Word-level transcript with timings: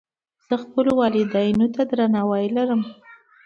زه 0.47 0.55
خپلو 0.63 0.91
والدینو 1.01 1.67
ته 1.75 1.81
درناوی 1.89 2.45
لرم. 2.55 2.81